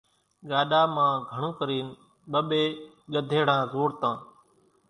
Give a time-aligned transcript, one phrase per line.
[0.49, 1.85] ڳاڏا مان گھڻون ڪرينَ
[2.31, 2.63] ٻٻيَ
[3.13, 4.15] ڳڌيڙان زوڙتان۔